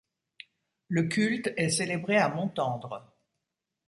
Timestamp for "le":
0.87-1.03